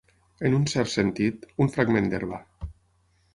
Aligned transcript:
En 0.47 0.53
un 0.59 0.63
cert 0.71 0.89
sentit, 0.93 1.45
un 1.67 1.69
fragment 1.75 2.09
d'herba. 2.15 2.41